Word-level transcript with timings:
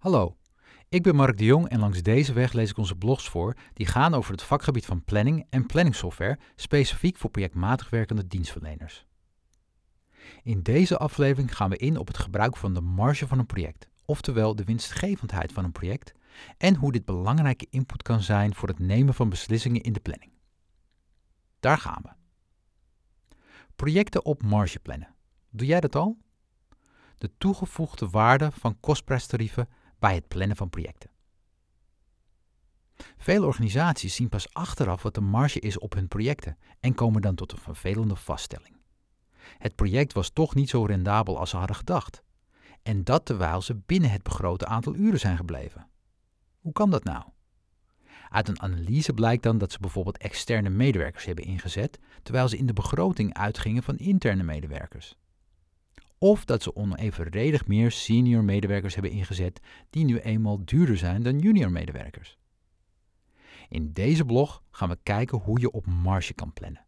Hallo, 0.00 0.36
ik 0.88 1.02
ben 1.02 1.14
Mark 1.14 1.38
de 1.38 1.44
Jong 1.44 1.68
en 1.68 1.78
langs 1.78 2.02
deze 2.02 2.32
weg 2.32 2.52
lees 2.52 2.70
ik 2.70 2.76
onze 2.76 2.96
blogs 2.96 3.28
voor 3.28 3.56
die 3.72 3.86
gaan 3.86 4.14
over 4.14 4.32
het 4.32 4.42
vakgebied 4.42 4.86
van 4.86 5.04
planning 5.04 5.46
en 5.50 5.66
planningsoftware, 5.66 6.38
specifiek 6.56 7.16
voor 7.16 7.30
projectmatig 7.30 7.90
werkende 7.90 8.26
dienstverleners. 8.26 9.06
In 10.42 10.62
deze 10.62 10.96
aflevering 10.96 11.56
gaan 11.56 11.70
we 11.70 11.76
in 11.76 11.96
op 11.96 12.06
het 12.06 12.18
gebruik 12.18 12.56
van 12.56 12.74
de 12.74 12.80
marge 12.80 13.26
van 13.26 13.38
een 13.38 13.46
project, 13.46 13.88
oftewel 14.04 14.56
de 14.56 14.64
winstgevendheid 14.64 15.52
van 15.52 15.64
een 15.64 15.72
project, 15.72 16.12
en 16.58 16.74
hoe 16.74 16.92
dit 16.92 17.04
belangrijke 17.04 17.66
input 17.70 18.02
kan 18.02 18.22
zijn 18.22 18.54
voor 18.54 18.68
het 18.68 18.78
nemen 18.78 19.14
van 19.14 19.28
beslissingen 19.28 19.82
in 19.82 19.92
de 19.92 20.00
planning. 20.00 20.32
Daar 21.58 21.78
gaan 21.78 22.02
we. 22.02 22.10
Projecten 23.76 24.24
op 24.24 24.42
marge 24.42 24.78
plannen. 24.78 25.14
Doe 25.50 25.66
jij 25.66 25.80
dat 25.80 25.96
al? 25.96 26.18
De 27.18 27.30
toegevoegde 27.38 28.08
waarde 28.08 28.50
van 28.52 28.80
kostprijstarieven 28.80 29.68
bij 30.00 30.14
het 30.14 30.28
plannen 30.28 30.56
van 30.56 30.70
projecten. 30.70 31.10
Veel 33.16 33.44
organisaties 33.44 34.14
zien 34.14 34.28
pas 34.28 34.54
achteraf 34.54 35.02
wat 35.02 35.14
de 35.14 35.20
marge 35.20 35.60
is 35.60 35.78
op 35.78 35.94
hun 35.94 36.08
projecten 36.08 36.56
en 36.80 36.94
komen 36.94 37.22
dan 37.22 37.34
tot 37.34 37.52
een 37.52 37.58
vervelende 37.58 38.16
vaststelling. 38.16 38.76
Het 39.58 39.74
project 39.74 40.12
was 40.12 40.30
toch 40.30 40.54
niet 40.54 40.70
zo 40.70 40.84
rendabel 40.84 41.38
als 41.38 41.50
ze 41.50 41.56
hadden 41.56 41.76
gedacht. 41.76 42.22
En 42.82 43.04
dat 43.04 43.24
terwijl 43.24 43.62
ze 43.62 43.80
binnen 43.86 44.10
het 44.10 44.22
begrote 44.22 44.66
aantal 44.66 44.94
uren 44.94 45.18
zijn 45.18 45.36
gebleven. 45.36 45.88
Hoe 46.60 46.72
kan 46.72 46.90
dat 46.90 47.04
nou? 47.04 47.24
Uit 48.28 48.48
een 48.48 48.60
analyse 48.60 49.12
blijkt 49.12 49.42
dan 49.42 49.58
dat 49.58 49.72
ze 49.72 49.78
bijvoorbeeld 49.80 50.18
externe 50.18 50.68
medewerkers 50.68 51.24
hebben 51.24 51.44
ingezet, 51.44 51.98
terwijl 52.22 52.48
ze 52.48 52.56
in 52.56 52.66
de 52.66 52.72
begroting 52.72 53.34
uitgingen 53.34 53.82
van 53.82 53.96
interne 53.96 54.42
medewerkers. 54.42 55.16
Of 56.22 56.44
dat 56.44 56.62
ze 56.62 56.76
onevenredig 56.76 57.66
meer 57.66 57.90
senior 57.90 58.44
medewerkers 58.44 58.94
hebben 58.94 59.12
ingezet, 59.12 59.60
die 59.90 60.04
nu 60.04 60.18
eenmaal 60.18 60.64
duurder 60.64 60.96
zijn 60.96 61.22
dan 61.22 61.38
junior 61.38 61.70
medewerkers. 61.70 62.38
In 63.68 63.92
deze 63.92 64.24
blog 64.24 64.62
gaan 64.70 64.88
we 64.88 64.98
kijken 65.02 65.38
hoe 65.38 65.60
je 65.60 65.70
op 65.70 65.86
marge 65.86 66.34
kan 66.34 66.52
plannen. 66.52 66.84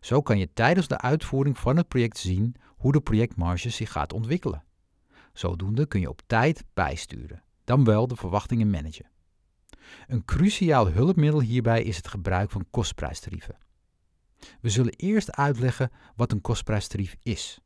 Zo 0.00 0.20
kan 0.20 0.38
je 0.38 0.52
tijdens 0.52 0.88
de 0.88 0.98
uitvoering 0.98 1.58
van 1.58 1.76
het 1.76 1.88
project 1.88 2.18
zien 2.18 2.54
hoe 2.76 2.92
de 2.92 3.00
projectmarge 3.00 3.70
zich 3.70 3.92
gaat 3.92 4.12
ontwikkelen. 4.12 4.64
Zodoende 5.32 5.86
kun 5.86 6.00
je 6.00 6.08
op 6.08 6.22
tijd 6.26 6.64
bijsturen, 6.74 7.42
dan 7.64 7.84
wel 7.84 8.06
de 8.06 8.16
verwachtingen 8.16 8.70
managen. 8.70 9.10
Een 10.06 10.24
cruciaal 10.24 10.88
hulpmiddel 10.88 11.40
hierbij 11.40 11.82
is 11.82 11.96
het 11.96 12.08
gebruik 12.08 12.50
van 12.50 12.66
kostprijstarieven. 12.70 13.56
We 14.60 14.68
zullen 14.68 14.92
eerst 14.92 15.32
uitleggen 15.32 15.90
wat 16.16 16.32
een 16.32 16.40
kostprijstarief 16.40 17.16
is, 17.22 17.60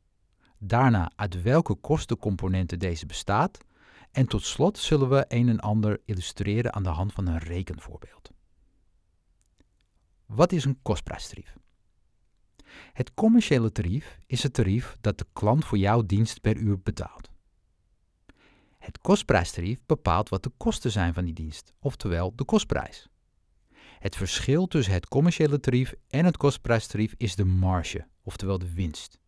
daarna 0.57 1.11
uit 1.15 1.41
welke 1.41 1.75
kostencomponenten 1.75 2.79
deze 2.79 3.05
bestaat 3.05 3.57
en 4.11 4.27
tot 4.27 4.43
slot 4.43 4.77
zullen 4.77 5.09
we 5.09 5.25
een 5.27 5.49
en 5.49 5.59
ander 5.59 6.01
illustreren 6.05 6.73
aan 6.73 6.83
de 6.83 6.89
hand 6.89 7.13
van 7.13 7.27
een 7.27 7.37
rekenvoorbeeld. 7.37 8.31
Wat 10.25 10.51
is 10.51 10.65
een 10.65 10.79
kostprijstarief? 10.81 11.55
Het 12.93 13.13
commerciële 13.13 13.71
tarief 13.71 14.19
is 14.25 14.43
het 14.43 14.53
tarief 14.53 14.97
dat 15.01 15.17
de 15.17 15.25
klant 15.33 15.65
voor 15.65 15.77
jouw 15.77 16.01
dienst 16.01 16.41
per 16.41 16.57
uur 16.57 16.79
betaalt. 16.79 17.29
Het 18.77 18.99
kostprijstarief 18.99 19.79
bepaalt 19.85 20.29
wat 20.29 20.43
de 20.43 20.51
kosten 20.57 20.91
zijn 20.91 21.13
van 21.13 21.25
die 21.25 21.33
dienst, 21.33 21.73
oftewel 21.79 22.35
de 22.35 22.43
kostprijs. 22.43 23.07
Het 23.99 24.15
verschil 24.15 24.67
tussen 24.67 24.93
het 24.93 25.07
commerciële 25.07 25.59
tarief 25.59 25.93
en 26.07 26.25
het 26.25 26.37
kostprijstarief 26.37 27.13
is 27.17 27.35
de 27.35 27.45
marge, 27.45 28.07
oftewel 28.23 28.57
de 28.57 28.73
winst. 28.73 29.19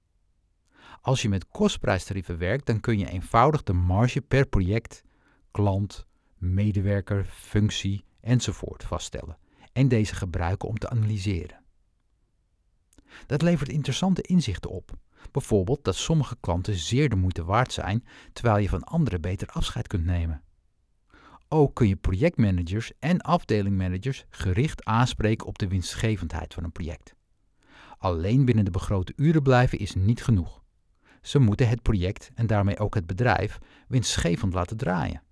Als 1.01 1.21
je 1.21 1.29
met 1.29 1.47
kostprijstarieven 1.47 2.37
werkt, 2.37 2.65
dan 2.65 2.79
kun 2.79 2.99
je 2.99 3.09
eenvoudig 3.09 3.63
de 3.63 3.73
marge 3.73 4.21
per 4.21 4.47
project, 4.47 5.03
klant, 5.51 6.05
medewerker, 6.37 7.25
functie 7.25 8.05
enzovoort 8.21 8.83
vaststellen 8.83 9.37
en 9.73 9.87
deze 9.87 10.15
gebruiken 10.15 10.69
om 10.69 10.77
te 10.77 10.89
analyseren. 10.89 11.63
Dat 13.25 13.41
levert 13.41 13.69
interessante 13.69 14.21
inzichten 14.21 14.69
op. 14.69 14.91
Bijvoorbeeld 15.31 15.83
dat 15.83 15.95
sommige 15.95 16.37
klanten 16.39 16.75
zeer 16.75 17.09
de 17.09 17.15
moeite 17.15 17.43
waard 17.43 17.73
zijn, 17.73 18.05
terwijl 18.33 18.57
je 18.57 18.69
van 18.69 18.83
anderen 18.83 19.21
beter 19.21 19.47
afscheid 19.47 19.87
kunt 19.87 20.05
nemen. 20.05 20.43
Ook 21.47 21.75
kun 21.75 21.87
je 21.87 21.95
projectmanagers 21.95 22.91
en 22.99 23.21
afdelingmanagers 23.21 24.25
gericht 24.29 24.85
aanspreken 24.85 25.47
op 25.47 25.57
de 25.57 25.67
winstgevendheid 25.67 26.53
van 26.53 26.63
een 26.63 26.71
project. 26.71 27.15
Alleen 27.97 28.45
binnen 28.45 28.65
de 28.65 28.71
begrote 28.71 29.13
uren 29.15 29.43
blijven 29.43 29.79
is 29.79 29.95
niet 29.95 30.23
genoeg. 30.23 30.61
Ze 31.21 31.39
moeten 31.39 31.69
het 31.69 31.81
project 31.81 32.31
en 32.35 32.47
daarmee 32.47 32.79
ook 32.79 32.95
het 32.95 33.07
bedrijf 33.07 33.59
winstgevend 33.87 34.53
laten 34.53 34.77
draaien. 34.77 35.23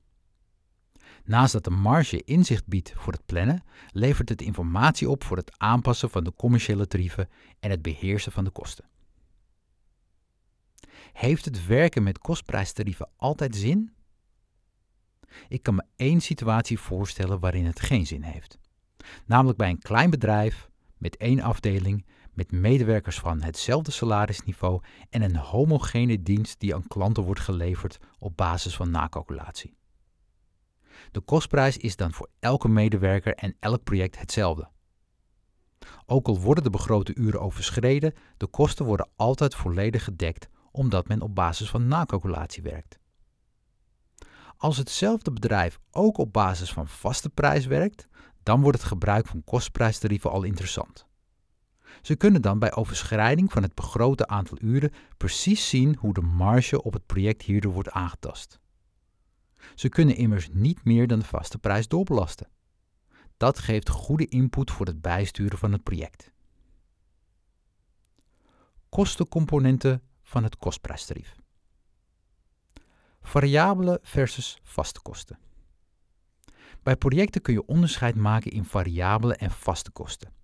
Naast 1.24 1.53
dat 1.53 1.64
de 1.64 1.70
marge 1.70 2.24
inzicht 2.24 2.68
biedt 2.68 2.94
voor 2.96 3.14
het 3.14 3.25
plannen, 3.25 3.64
levert 3.92 4.30
het 4.30 4.42
informatie 4.42 5.09
op 5.09 5.24
voor 5.24 5.38
het 5.38 5.59
aanpassen 5.59 6.09
van 6.09 6.24
de 6.24 6.34
commerciële 6.34 6.88
tarieven 6.88 7.30
en 7.59 7.70
het 7.70 7.81
beheersen 7.81 8.31
van 8.31 8.44
de 8.44 8.50
kosten. 8.50 8.86
Heeft 11.14 11.46
het 11.46 11.66
werken 11.66 12.04
met 12.04 12.19
kostprijstarieven 12.19 13.09
altijd 13.16 13.56
zin? 13.56 13.92
Ik 15.48 15.64
kan 15.64 15.75
me 15.75 15.84
één 15.96 16.22
situatie 16.22 16.80
voorstellen 16.80 17.40
waarin 17.40 17.66
het 17.66 17.80
geen 17.80 18.08
zin 18.08 18.22
heeft. 18.22 18.59
Namelijk 19.25 19.58
bij 19.58 19.69
een 19.69 19.81
klein 19.81 20.09
bedrijf 20.09 20.69
met 20.98 21.18
één 21.18 21.40
afdeling 21.40 22.06
met 22.38 22.52
medewerkers 22.52 23.20
van 23.20 23.42
hetzelfde 23.42 23.92
salarisniveau 23.92 24.81
en 25.09 25.22
een 25.22 25.36
homogene 25.36 26.22
dienst 26.22 26.59
die 26.59 26.75
aan 26.75 26.88
klanten 26.88 27.24
wordt 27.24 27.40
geleverd 27.40 27.98
op 28.20 28.38
basis 28.38 28.75
van 28.75 28.92
nakalculatie. 28.92 29.78
De 31.12 31.20
kostprijs 31.20 31.78
is 31.78 31.96
dan 31.96 32.14
voor 32.14 32.30
elke 32.40 32.68
medewerker 32.68 33.34
en 33.34 33.56
elk 33.59 33.84
project 33.84 34.20
hetzelfde. 34.20 34.70
Ook 36.06 36.28
al 36.28 36.40
worden 36.40 36.64
de 36.64 36.70
begrote 36.70 37.16
uren 37.16 37.42
overschreden, 37.42 38.14
de 38.38 38.48
kosten 38.48 38.86
worden 38.86 39.09
altijd 39.16 39.56
volledig 39.56 40.04
gedekt 40.04 40.50
omdat 40.72 41.08
men 41.08 41.22
op 41.22 41.36
basis 41.36 41.69
van 41.69 41.88
nakalculatie 41.88 42.64
werkt. 42.64 43.00
Als 44.58 44.78
hetzelfde 44.78 45.31
bedrijf 45.31 45.80
ook 45.92 46.18
op 46.18 46.34
basis 46.34 46.74
van 46.74 46.88
vaste 46.88 47.30
prijs 47.30 47.66
werkt, 47.66 48.08
dan 48.44 48.62
wordt 48.62 48.78
het 48.78 48.88
gebruik 48.88 49.28
van 49.28 49.44
kostprijstarieven 49.44 50.31
al 50.31 50.44
interessant. 50.44 51.06
Ze 52.07 52.16
kunnen 52.16 52.41
dan 52.41 52.59
bij 52.59 52.75
overschrijding 52.75 53.51
van 53.51 53.63
het 53.63 53.75
begrote 53.75 54.28
aantal 54.28 54.57
uren 54.62 54.91
precies 55.18 55.69
zien 55.69 55.95
hoe 55.95 56.13
de 56.13 56.22
marge 56.22 56.84
op 56.84 56.94
het 56.94 57.06
project 57.06 57.41
hierdoor 57.41 57.73
wordt 57.73 57.90
aangetast. 57.90 58.59
Ze 59.75 59.90
kunnen 59.90 60.16
immers 60.16 60.50
niet 60.51 60.84
meer 60.84 61.07
dan 61.07 61.19
de 61.19 61.25
vaste 61.25 61.57
prijs 61.57 61.88
doorbelasten. 61.88 62.50
Dat 63.38 63.59
geeft 63.59 63.90
goede 63.90 64.25
input 64.25 64.72
voor 64.72 64.85
het 64.85 65.01
bijsturen 65.01 65.57
van 65.57 65.72
het 65.72 65.84
project. 65.84 66.31
Kostencomponenten 68.89 70.01
van 70.24 70.44
het 70.44 70.57
kostprijstarief. 70.57 71.35
Variabele 73.22 74.00
versus 74.01 74.59
vaste 74.63 75.01
kosten. 75.01 75.39
Bij 76.84 76.95
projecten 76.95 77.41
kun 77.41 77.53
je 77.53 77.66
onderscheid 77.66 78.16
maken 78.16 78.51
in 78.51 78.66
variabele 78.66 79.35
en 79.35 79.51
vaste 79.51 79.91
kosten. 79.91 80.37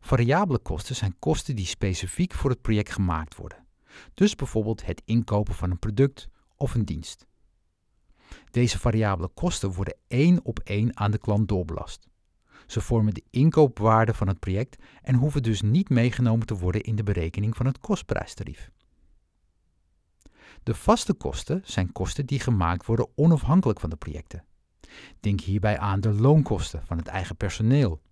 Variabele 0.00 0.58
kosten 0.58 0.96
zijn 0.96 1.16
kosten 1.18 1.56
die 1.56 1.66
specifiek 1.66 2.34
voor 2.34 2.50
het 2.50 2.62
project 2.62 2.92
gemaakt 2.92 3.36
worden. 3.36 3.66
Dus 4.14 4.34
bijvoorbeeld 4.34 4.86
het 4.86 5.02
inkopen 5.04 5.54
van 5.54 5.70
een 5.70 5.78
product 5.78 6.28
of 6.56 6.74
een 6.74 6.84
dienst. 6.84 7.26
Deze 8.50 8.78
variabele 8.78 9.28
kosten 9.28 9.72
worden 9.72 9.96
één 10.08 10.44
op 10.44 10.58
één 10.58 10.96
aan 10.96 11.10
de 11.10 11.18
klant 11.18 11.48
doorbelast. 11.48 12.08
Ze 12.66 12.80
vormen 12.80 13.14
de 13.14 13.24
inkoopwaarde 13.30 14.14
van 14.14 14.28
het 14.28 14.38
project 14.38 14.82
en 15.02 15.14
hoeven 15.14 15.42
dus 15.42 15.62
niet 15.62 15.88
meegenomen 15.88 16.46
te 16.46 16.56
worden 16.56 16.82
in 16.82 16.96
de 16.96 17.02
berekening 17.02 17.56
van 17.56 17.66
het 17.66 17.78
kostprijstarief. 17.78 18.70
De 20.62 20.74
vaste 20.74 21.14
kosten 21.14 21.60
zijn 21.64 21.92
kosten 21.92 22.26
die 22.26 22.40
gemaakt 22.40 22.86
worden 22.86 23.08
onafhankelijk 23.14 23.80
van 23.80 23.90
de 23.90 23.96
projecten. 23.96 24.44
Denk 25.20 25.40
hierbij 25.40 25.78
aan 25.78 26.00
de 26.00 26.12
loonkosten 26.12 26.86
van 26.86 26.96
het 26.96 27.06
eigen 27.06 27.36
personeel, 27.36 28.02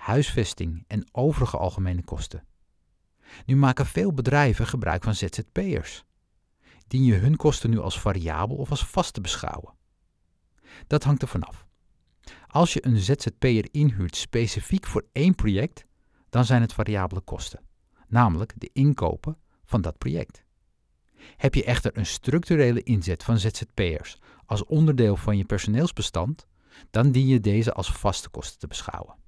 huisvesting 0.00 0.84
en 0.86 1.08
overige 1.12 1.56
algemene 1.56 2.04
kosten. 2.04 2.44
Nu 3.46 3.56
maken 3.56 3.86
veel 3.86 4.12
bedrijven 4.12 4.66
gebruik 4.66 5.02
van 5.02 5.14
ZZP'ers. 5.14 6.04
Dien 6.86 7.04
je 7.04 7.14
hun 7.14 7.36
kosten 7.36 7.70
nu 7.70 7.78
als 7.78 8.00
variabel 8.00 8.56
of 8.56 8.70
als 8.70 8.86
vast 8.86 9.14
te 9.14 9.20
beschouwen? 9.20 9.74
Dat 10.86 11.04
hangt 11.04 11.22
er 11.22 11.28
vanaf. 11.28 11.66
Als 12.46 12.72
je 12.72 12.86
een 12.86 12.98
ZZP'er 12.98 13.68
inhuurt 13.70 14.16
specifiek 14.16 14.86
voor 14.86 15.04
één 15.12 15.34
project, 15.34 15.84
dan 16.28 16.44
zijn 16.44 16.60
het 16.60 16.72
variabele 16.72 17.20
kosten, 17.20 17.60
namelijk 18.08 18.52
de 18.56 18.70
inkopen 18.72 19.36
van 19.64 19.80
dat 19.80 19.98
project. 19.98 20.44
Heb 21.36 21.54
je 21.54 21.64
echter 21.64 21.98
een 21.98 22.06
structurele 22.06 22.82
inzet 22.82 23.24
van 23.24 23.38
ZZP'ers 23.38 24.18
als 24.46 24.64
onderdeel 24.64 25.16
van 25.16 25.36
je 25.36 25.44
personeelsbestand, 25.44 26.46
dan 26.90 27.12
dien 27.12 27.26
je 27.26 27.40
deze 27.40 27.72
als 27.72 27.92
vaste 27.92 28.28
kosten 28.28 28.58
te 28.58 28.66
beschouwen 28.66 29.18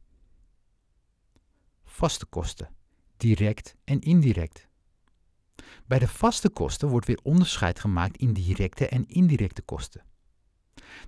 vaste 1.93 2.27
kosten, 2.27 2.69
direct 3.17 3.77
en 3.85 4.01
indirect. 4.01 4.69
Bij 5.87 5.99
de 5.99 6.09
vaste 6.09 6.51
kosten 6.51 6.89
wordt 6.89 7.07
weer 7.07 7.21
onderscheid 7.23 7.81
gemaakt 7.81 8.17
in 8.17 8.33
directe 8.33 8.89
en 8.89 9.09
indirecte 9.09 9.63
kosten. 9.63 10.05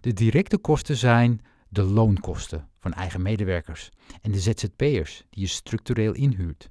De 0.00 0.12
directe 0.12 0.58
kosten 0.58 0.96
zijn 0.96 1.40
de 1.69 1.82
loonkosten 1.82 2.69
van 2.78 2.92
eigen 2.92 3.22
medewerkers 3.22 3.90
en 4.22 4.31
de 4.31 4.40
ZZP'ers 4.40 5.25
die 5.31 5.42
je 5.42 5.46
structureel 5.46 6.12
inhuurt. 6.12 6.70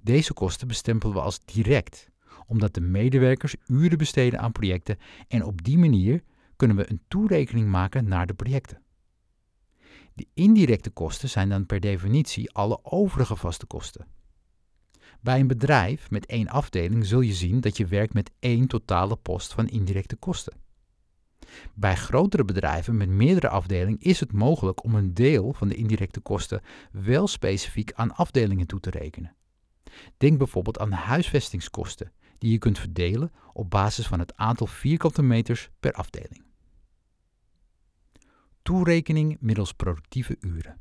Deze 0.00 0.32
kosten 0.32 0.68
bestempelen 0.68 1.14
we 1.14 1.20
als 1.20 1.44
direct, 1.44 2.08
omdat 2.46 2.74
de 2.74 2.80
medewerkers 2.80 3.54
uren 3.66 3.98
besteden 3.98 4.40
aan 4.40 4.52
projecten 4.52 4.98
en 5.28 5.44
op 5.44 5.64
die 5.64 5.78
manier 5.78 6.22
kunnen 6.56 6.76
we 6.76 6.90
een 6.90 7.02
toerekening 7.08 7.68
maken 7.68 8.08
naar 8.08 8.26
de 8.26 8.34
projecten. 8.34 8.81
De 10.14 10.26
indirecte 10.34 10.90
kosten 10.90 11.28
zijn 11.28 11.48
dan 11.48 11.66
per 11.66 11.80
definitie 11.80 12.52
alle 12.52 12.84
overige 12.84 13.36
vaste 13.36 13.66
kosten. 13.66 14.06
Bij 15.20 15.40
een 15.40 15.46
bedrijf 15.46 16.10
met 16.10 16.26
één 16.26 16.48
afdeling 16.48 17.06
zul 17.06 17.20
je 17.20 17.32
zien 17.32 17.60
dat 17.60 17.76
je 17.76 17.86
werkt 17.86 18.14
met 18.14 18.30
één 18.38 18.66
totale 18.66 19.16
post 19.16 19.52
van 19.52 19.68
indirecte 19.68 20.16
kosten. 20.16 20.60
Bij 21.74 21.96
grotere 21.96 22.44
bedrijven 22.44 22.96
met 22.96 23.08
meerdere 23.08 23.48
afdelingen 23.48 24.00
is 24.00 24.20
het 24.20 24.32
mogelijk 24.32 24.84
om 24.84 24.94
een 24.94 25.14
deel 25.14 25.52
van 25.52 25.68
de 25.68 25.74
indirecte 25.74 26.20
kosten 26.20 26.62
wel 26.92 27.26
specifiek 27.26 27.92
aan 27.92 28.14
afdelingen 28.14 28.66
toe 28.66 28.80
te 28.80 28.90
rekenen. 28.90 29.34
Denk 30.16 30.38
bijvoorbeeld 30.38 30.78
aan 30.78 30.92
huisvestingskosten, 30.92 32.12
die 32.38 32.50
je 32.50 32.58
kunt 32.58 32.78
verdelen 32.78 33.32
op 33.52 33.70
basis 33.70 34.06
van 34.06 34.18
het 34.18 34.36
aantal 34.36 34.66
vierkante 34.66 35.22
meters 35.22 35.70
per 35.80 35.92
afdeling. 35.92 36.42
Toerekening 38.62 39.36
middels 39.40 39.72
productieve 39.72 40.36
uren. 40.40 40.80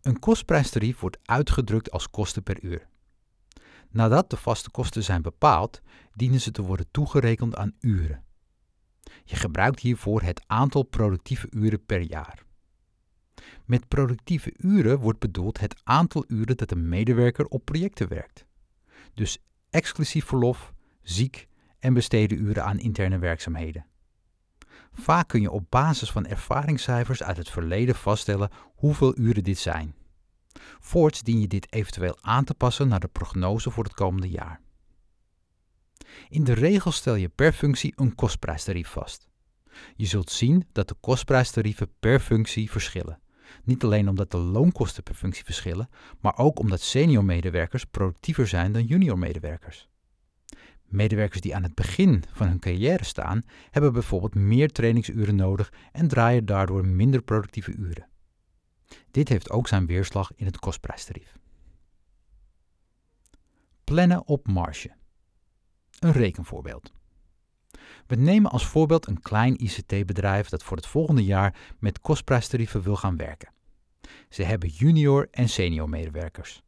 Een 0.00 0.18
kostprijstarief 0.18 1.00
wordt 1.00 1.18
uitgedrukt 1.22 1.90
als 1.90 2.10
kosten 2.10 2.42
per 2.42 2.62
uur. 2.62 2.88
Nadat 3.90 4.30
de 4.30 4.36
vaste 4.36 4.70
kosten 4.70 5.02
zijn 5.02 5.22
bepaald, 5.22 5.80
dienen 6.14 6.40
ze 6.40 6.50
te 6.50 6.62
worden 6.62 6.86
toegerekend 6.90 7.56
aan 7.56 7.72
uren. 7.80 8.24
Je 9.24 9.36
gebruikt 9.36 9.80
hiervoor 9.80 10.22
het 10.22 10.42
aantal 10.46 10.82
productieve 10.82 11.46
uren 11.50 11.84
per 11.84 12.00
jaar. 12.00 12.42
Met 13.64 13.88
productieve 13.88 14.54
uren 14.56 14.98
wordt 14.98 15.18
bedoeld 15.18 15.60
het 15.60 15.80
aantal 15.84 16.24
uren 16.28 16.56
dat 16.56 16.70
een 16.70 16.88
medewerker 16.88 17.46
op 17.46 17.64
projecten 17.64 18.08
werkt. 18.08 18.46
Dus 19.14 19.38
exclusief 19.70 20.24
verlof, 20.24 20.72
ziek 21.02 21.48
en 21.78 21.94
besteden 21.94 22.38
uren 22.38 22.64
aan 22.64 22.78
interne 22.78 23.18
werkzaamheden. 23.18 23.86
Vaak 24.92 25.28
kun 25.28 25.40
je 25.40 25.50
op 25.50 25.66
basis 25.68 26.10
van 26.10 26.26
ervaringscijfers 26.26 27.22
uit 27.22 27.36
het 27.36 27.50
verleden 27.50 27.94
vaststellen 27.94 28.50
hoeveel 28.74 29.18
uren 29.18 29.44
dit 29.44 29.58
zijn. 29.58 29.94
Voorts 30.80 31.22
dien 31.22 31.40
je 31.40 31.48
dit 31.48 31.72
eventueel 31.72 32.18
aan 32.20 32.44
te 32.44 32.54
passen 32.54 32.88
naar 32.88 33.00
de 33.00 33.08
prognose 33.08 33.70
voor 33.70 33.84
het 33.84 33.94
komende 33.94 34.28
jaar. 34.28 34.60
In 36.28 36.44
de 36.44 36.52
regel 36.52 36.92
stel 36.92 37.14
je 37.14 37.28
per 37.28 37.52
functie 37.52 37.92
een 37.96 38.14
kostprijstarief 38.14 38.88
vast. 38.88 39.28
Je 39.96 40.06
zult 40.06 40.30
zien 40.30 40.66
dat 40.72 40.88
de 40.88 40.94
kostprijstarieven 41.00 41.88
per 42.00 42.20
functie 42.20 42.70
verschillen. 42.70 43.20
Niet 43.64 43.84
alleen 43.84 44.08
omdat 44.08 44.30
de 44.30 44.38
loonkosten 44.38 45.02
per 45.02 45.14
functie 45.14 45.44
verschillen, 45.44 45.88
maar 46.20 46.38
ook 46.38 46.58
omdat 46.58 46.80
senior 46.80 47.24
medewerkers 47.24 47.84
productiever 47.84 48.46
zijn 48.46 48.72
dan 48.72 48.84
junior 48.84 49.18
medewerkers. 49.18 49.88
Medewerkers 50.92 51.40
die 51.40 51.54
aan 51.54 51.62
het 51.62 51.74
begin 51.74 52.24
van 52.32 52.46
hun 52.48 52.58
carrière 52.58 53.04
staan, 53.04 53.42
hebben 53.70 53.92
bijvoorbeeld 53.92 54.34
meer 54.34 54.72
trainingsuren 54.72 55.36
nodig 55.36 55.72
en 55.92 56.08
draaien 56.08 56.46
daardoor 56.46 56.86
minder 56.86 57.22
productieve 57.22 57.72
uren. 57.72 58.08
Dit 59.10 59.28
heeft 59.28 59.50
ook 59.50 59.68
zijn 59.68 59.86
weerslag 59.86 60.32
in 60.36 60.46
het 60.46 60.58
kostprijstarief. 60.58 61.38
Plannen 63.84 64.26
op 64.26 64.48
marge. 64.48 64.90
Een 65.98 66.12
rekenvoorbeeld. 66.12 66.92
We 68.06 68.14
nemen 68.16 68.50
als 68.50 68.66
voorbeeld 68.66 69.06
een 69.06 69.20
klein 69.20 69.56
ICT-bedrijf 69.56 70.48
dat 70.48 70.62
voor 70.62 70.76
het 70.76 70.86
volgende 70.86 71.24
jaar 71.24 71.74
met 71.78 72.00
kostprijstarieven 72.00 72.82
wil 72.82 72.96
gaan 72.96 73.16
werken. 73.16 73.52
Ze 74.28 74.42
hebben 74.42 74.68
junior 74.68 75.28
en 75.30 75.48
senior 75.48 75.88
medewerkers. 75.88 76.62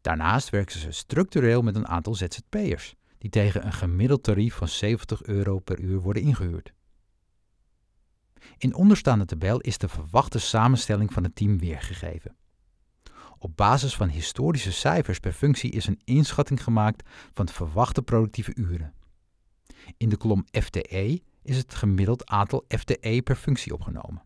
Daarnaast 0.00 0.50
werken 0.50 0.78
ze 0.78 0.90
structureel 0.90 1.62
met 1.62 1.76
een 1.76 1.88
aantal 1.88 2.14
ZZP'ers, 2.14 2.94
die 3.20 3.30
tegen 3.30 3.66
een 3.66 3.72
gemiddeld 3.72 4.22
tarief 4.22 4.54
van 4.54 4.68
70 4.68 5.22
euro 5.22 5.58
per 5.58 5.80
uur 5.80 6.00
worden 6.00 6.22
ingehuurd. 6.22 6.72
In 8.58 8.74
onderstaande 8.74 9.24
tabel 9.24 9.60
is 9.60 9.78
de 9.78 9.88
verwachte 9.88 10.38
samenstelling 10.38 11.12
van 11.12 11.22
het 11.22 11.34
team 11.34 11.58
weergegeven. 11.58 12.36
Op 13.38 13.56
basis 13.56 13.96
van 13.96 14.08
historische 14.08 14.72
cijfers 14.72 15.18
per 15.18 15.32
functie 15.32 15.70
is 15.70 15.86
een 15.86 16.00
inschatting 16.04 16.62
gemaakt 16.62 17.08
van 17.32 17.46
de 17.46 17.52
verwachte 17.52 18.02
productieve 18.02 18.52
uren. 18.54 18.94
In 19.96 20.08
de 20.08 20.16
kolom 20.16 20.44
FTE 20.50 21.22
is 21.42 21.56
het 21.56 21.74
gemiddeld 21.74 22.26
aantal 22.26 22.64
FTE 22.68 23.20
per 23.24 23.36
functie 23.36 23.74
opgenomen. 23.74 24.22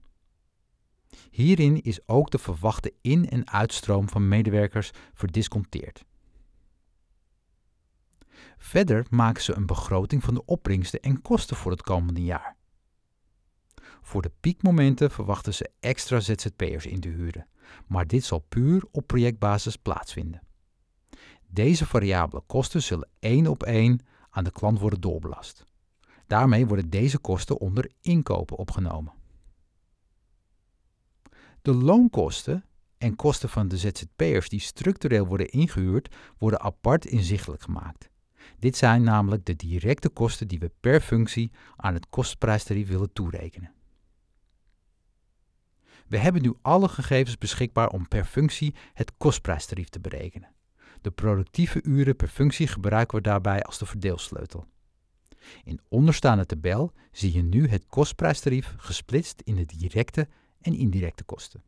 Hierin 1.31 1.82
is 1.82 2.08
ook 2.08 2.31
de 2.31 2.38
verwachte 2.38 2.94
in- 3.00 3.29
en 3.29 3.50
uitstroom 3.50 4.08
van 4.08 4.29
medewerkers 4.29 4.90
verdisconteerd. 5.14 6.05
Verder 8.57 9.07
maken 9.11 9.43
ze 9.43 9.55
een 9.55 9.67
begroting 9.67 10.25
van 10.25 10.35
de 10.35 10.45
opbrengsten 10.45 11.01
en 11.01 11.23
kosten 11.23 11.57
voor 11.57 11.71
het 11.71 11.83
komende 11.83 12.25
jaar. 12.25 12.57
Voor 14.03 14.23
de 14.23 14.33
piekmomenten 14.41 15.11
verwachten 15.11 15.55
ze 15.55 15.71
extra 15.81 16.21
ZZP'ers 16.21 16.87
in 16.87 17.01
te 17.01 17.09
huren, 17.09 17.47
maar 17.87 18.07
dit 18.07 18.25
zal 18.25 18.39
puur 18.39 18.85
op 18.91 19.07
projectbasis 19.07 19.77
plaatsvinden. 19.77 20.43
Deze 21.47 21.87
variabele 21.87 22.43
kosten 22.47 22.83
zullen 22.83 23.09
één 23.19 23.47
op 23.47 23.63
één 23.63 24.01
aan 24.31 24.45
de 24.45 24.51
klant 24.51 24.79
worden 24.79 25.01
doorbelast. 25.01 25.65
Daarmee 26.27 26.67
worden 26.67 26.91
deze 26.91 27.19
kosten 27.19 27.59
onder 27.59 27.91
inkopen 28.01 28.57
opgenomen. 28.57 29.13
De 31.63 31.75
loonkosten 31.75 32.65
en 32.99 33.17
kosten 33.17 33.49
van 33.49 33.69
de 33.69 33.77
ZZP'ers 33.79 34.49
die 34.49 34.61
structureel 34.61 35.27
worden 35.27 35.51
ingehuurd, 35.51 36.15
worden 36.39 36.61
apart 36.61 37.05
inzichtelijk 37.05 37.63
gemaakt. 37.63 38.09
Dit 38.64 38.76
zijn 38.76 39.02
namelijk 39.02 39.44
de 39.44 39.56
directe 39.56 40.08
kosten 40.08 40.49
die 40.49 40.58
we 40.58 40.70
per 40.81 41.00
functie 41.00 41.52
aan 41.76 41.94
het 41.94 42.08
kostprijstarief 42.08 42.88
willen 42.88 43.12
toerekenen. 43.12 43.72
We 46.06 46.19
hebben 46.19 46.43
nu 46.43 46.55
alle 46.62 46.88
gegevens 46.88 47.38
beschikbaar 47.38 47.88
om 47.88 48.08
per 48.08 48.25
functie 48.25 48.75
het 48.94 49.12
kostprijstarief 49.16 49.88
te 49.88 50.00
berekenen. 50.00 50.55
De 51.00 51.11
productieve 51.11 51.82
uren 51.82 52.16
per 52.16 52.28
functie 52.28 52.66
gebruiken 52.66 53.16
we 53.16 53.22
daarbij 53.22 53.62
als 53.62 53.78
de 53.78 53.87
verdeelsleutel. 53.87 54.66
In 55.64 55.81
onderstaande 55.88 56.46
tabel 56.46 56.93
zie 57.12 57.32
je 57.32 57.43
nu 57.43 57.69
het 57.69 57.87
kostprijstarief 57.87 58.75
gesplitst 58.76 59.40
in 59.40 59.55
de 59.55 59.66
directe 59.66 60.28
en 60.61 60.75
indirecte 60.75 61.25
kosten. 61.25 61.62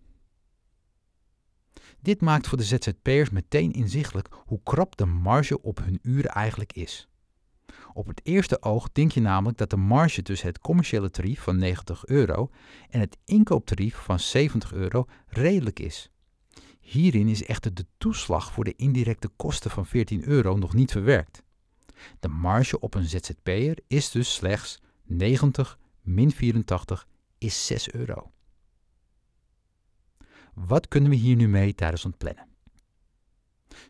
Dit 2.07 2.21
maakt 2.21 2.49
voor 2.49 2.59
de 2.59 2.65
ZZP'ers 2.65 3.31
meteen 3.31 3.73
inzichtelijk 3.73 4.29
hoe 4.45 4.61
krap 4.63 4.97
de 4.97 5.05
marge 5.05 5.63
op 5.63 5.79
hun 5.79 5.99
uren 6.03 6.31
eigenlijk 6.31 6.73
is. 6.73 7.09
Op 7.93 8.07
het 8.07 8.21
eerste 8.25 8.63
oog 8.63 8.93
denk 8.93 9.13
je 9.13 9.21
namelijk 9.21 9.59
dat 9.59 9.71
de 9.71 9.77
marge 9.77 10.23
tussen 10.23 10.49
het 10.49 10.59
commerciële 10.59 11.11
tarief 11.11 11.41
van 11.41 11.59
90 11.59 12.07
euro 12.07 12.51
en 12.91 13.01
het 13.01 13.17
inkooptarief 13.25 13.97
van 13.97 14.21
70 14.21 14.73
euro 14.73 15.05
redelijk 15.27 15.81
is. 15.81 16.11
Hierin 16.81 17.29
is 17.29 17.45
echter 17.45 17.75
de 17.75 17.87
toeslag 17.99 18.53
voor 18.53 18.65
de 18.65 18.77
indirecte 18.77 19.29
kosten 19.37 19.71
van 19.71 19.87
14 19.87 20.25
euro 20.25 20.57
nog 20.57 20.75
niet 20.75 20.93
verwerkt. 20.93 21.43
De 22.21 22.29
marge 22.29 22.81
op 22.81 22.95
een 22.95 23.09
ZZP'er 23.09 23.79
is 23.87 24.11
dus 24.11 24.35
slechts 24.35 24.83
90 25.03 25.79
min 26.01 26.31
84 26.31 27.07
is 27.39 27.67
6 27.67 27.91
euro. 27.91 28.31
Wat 30.65 30.89
kunnen 30.89 31.11
we 31.11 31.17
hier 31.17 31.37
nu 31.37 31.49
mee 31.49 31.75
tijdens 31.75 32.03
het 32.03 32.19
plannen? 32.19 32.49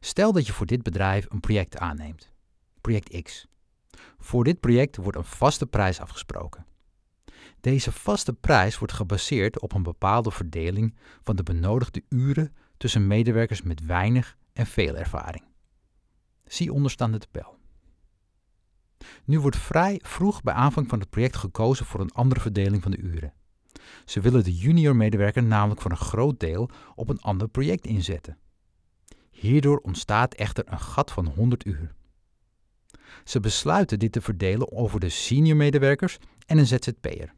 Stel 0.01 0.33
dat 0.33 0.47
je 0.47 0.53
voor 0.53 0.67
dit 0.67 0.83
bedrijf 0.83 1.27
een 1.29 1.41
project 1.41 1.79
aanneemt, 1.79 2.33
project 2.81 3.23
X. 3.23 3.47
Voor 4.19 4.45
dit 4.45 4.61
project 4.61 4.97
wordt 4.97 5.19
een 5.19 5.25
vaste 5.25 5.67
prijs 5.67 6.01
afgesproken. 6.01 6.67
Deze 7.61 7.93
vaste 7.93 8.33
prijs 8.33 8.79
wordt 8.79 8.95
gebaseerd 8.95 9.61
op 9.61 9.73
een 9.73 9.83
bepaalde 9.83 10.31
verdeling 10.31 10.95
van 11.23 11.37
de 11.37 11.43
benodigde 11.43 12.03
uren 12.09 12.55
tussen 12.77 13.07
medewerkers 13.07 13.63
met 13.63 13.85
weinig 13.85 14.37
en 14.53 14.67
veel 14.67 14.97
ervaring. 14.97 15.45
Zie 16.45 16.73
onderstaande 16.73 17.19
tabel. 17.19 17.59
Nu 19.25 19.41
wordt 19.41 19.57
vrij 19.57 20.01
vroeg 20.03 20.43
bij 20.43 20.55
aanvang 20.55 20.89
van 20.89 21.01
het 21.01 21.11
project 21.11 21.37
gekozen 21.37 21.87
voor 21.87 22.01
een 22.01 22.13
andere 22.13 22.41
verdeling 22.41 22.83
van 22.83 22.91
de 22.91 22.99
uren. 22.99 23.35
Ze 24.05 24.21
willen 24.21 24.45
de 24.45 24.57
junior 24.57 24.97
medewerker 24.97 25.43
namelijk 25.43 25.81
voor 25.81 25.91
een 25.91 25.97
groot 25.97 26.41
deel 26.41 26.71
op 26.95 27.09
een 27.09 27.21
ander 27.21 27.49
project 27.49 27.87
inzetten. 27.87 28.39
Hierdoor 29.31 29.79
ontstaat 29.79 30.35
echter 30.35 30.65
een 30.67 30.81
gat 30.81 31.13
van 31.13 31.27
100 31.27 31.65
uur. 31.65 31.95
Ze 33.25 33.41
besluiten 33.41 33.99
dit 33.99 34.13
te 34.13 34.21
verdelen 34.21 34.73
over 34.73 35.01
de 35.01 35.09
senior 35.09 35.57
medewerkers 35.57 36.19
en 36.47 36.59
een 36.59 36.67
ZZP'er. 36.67 37.35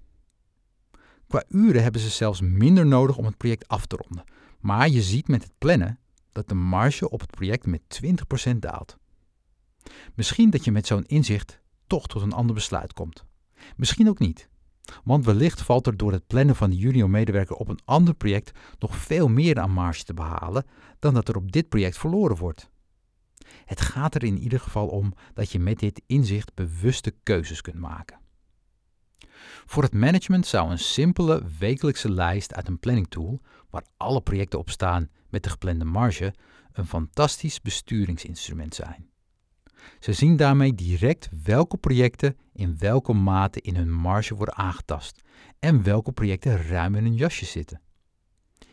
Qua 1.29 1.45
uren 1.49 1.83
hebben 1.83 2.01
ze 2.01 2.09
zelfs 2.09 2.41
minder 2.41 2.87
nodig 2.87 3.17
om 3.17 3.25
het 3.25 3.37
project 3.37 3.69
af 3.69 3.87
te 3.87 3.97
ronden, 3.97 4.25
maar 4.61 4.89
je 4.89 5.03
ziet 5.03 5.29
met 5.29 5.43
het 5.43 5.53
plannen 5.59 5.99
dat 6.33 6.49
de 6.49 6.55
marge 6.55 7.11
op 7.11 7.21
het 7.21 7.31
project 7.31 7.67
met 7.67 8.01
20% 8.49 8.57
daalt. 8.57 8.97
Misschien 10.15 10.51
dat 10.51 10.65
je 10.65 10.73
met 10.73 10.87
zo'n 10.87 11.07
inzicht 11.07 11.61
toch 11.87 12.07
tot 12.07 12.23
een 12.23 12.33
ander 12.33 12.55
besluit 12.55 12.93
komt. 12.93 13.25
Misschien 13.77 14.09
ook 14.09 14.19
niet. 14.19 14.49
Want 15.05 15.25
wellicht 15.25 15.63
valt 15.63 15.87
er 15.87 15.97
door 15.97 16.13
het 16.13 16.27
plannen 16.27 16.57
van 16.57 16.71
de 16.71 16.77
junior-medewerker 16.77 17.57
op 17.57 17.69
een 17.69 17.81
ander 17.85 18.15
project 18.15 18.59
nog 18.79 18.97
veel 18.97 19.29
meer 19.29 19.59
aan 19.59 19.71
marge 19.71 20.05
te 20.05 20.15
behalen 20.15 20.65
dan 20.99 21.15
dat 21.15 21.29
er 21.29 21.37
op 21.37 21.53
dit 21.53 21.69
project 21.69 21.99
verloren 21.99 22.37
wordt. 22.37 22.71
Het 23.65 23.81
gaat 23.81 24.15
er 24.15 24.25
in 24.25 24.39
ieder 24.39 24.61
geval 24.61 24.89
om 24.89 25.13
dat 25.35 25.53
je 25.53 25.59
met 25.59 25.79
dit 25.79 26.03
inzicht 26.07 26.55
bewuste 26.55 27.15
keuzes 27.23 27.61
kunt 27.61 27.79
maken. 27.79 28.19
Voor 29.67 29.83
het 29.83 29.95
management 29.95 30.47
zou 30.47 30.71
een 30.71 30.79
simpele 30.79 31.43
wekelijkse 31.59 32.11
lijst 32.11 32.55
uit 32.55 32.69
een 32.69 32.79
planning 32.79 33.09
tool, 33.09 33.41
waar 33.71 33.85
alle 33.97 34.21
projecten 34.21 34.59
op 34.59 34.71
staan 34.71 35.11
met 35.29 35.43
de 35.43 35.51
geplande 35.51 35.85
marge, 35.85 36.35
een 36.73 36.87
fantastisch 36.87 37.61
besturingsinstrument 37.61 38.75
zijn. 38.75 39.11
Ze 40.01 40.13
zien 40.13 40.37
daarmee 40.37 40.75
direct 40.75 41.29
welke 41.45 41.77
projecten 41.77 42.37
in 42.53 42.79
welke 42.79 43.13
mate 43.13 43.61
in 43.61 43.77
hun 43.77 43.93
marge 43.93 44.35
worden 44.35 44.57
aangetast 44.57 45.21
en 45.59 45.83
welke 45.83 46.13
projecten 46.13 46.63
ruim 46.63 46.95
in 46.95 47.05
hun 47.05 47.15
jasje 47.15 47.45
zitten. 47.45 47.81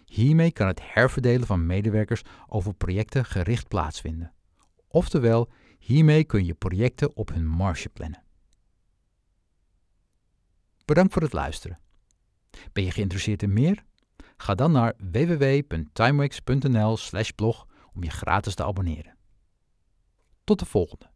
Hiermee 0.05 0.51
kan 0.51 0.67
het 0.67 0.81
herverdelen 0.83 1.47
van 1.47 1.65
medewerkers 1.65 2.21
over 2.47 2.73
projecten 2.73 3.25
gericht 3.25 3.67
plaatsvinden. 3.67 4.33
Oftewel, 4.87 5.51
hiermee 5.79 6.23
kun 6.23 6.45
je 6.45 6.53
projecten 6.53 7.15
op 7.15 7.29
hun 7.29 7.47
marge 7.47 7.89
plannen. 7.89 8.23
Bedankt 10.85 11.13
voor 11.13 11.21
het 11.21 11.33
luisteren. 11.33 11.79
Ben 12.73 12.83
je 12.83 12.91
geïnteresseerd 12.91 13.43
in 13.43 13.53
meer? 13.53 13.83
Ga 14.37 14.55
dan 14.55 14.71
naar 14.71 14.93
www.timex.nl/blog 15.11 17.67
om 17.93 18.03
je 18.03 18.09
gratis 18.09 18.55
te 18.55 18.63
abonneren. 18.63 19.14
Tot 20.45 20.59
de 20.59 20.65
volgende. 20.65 21.14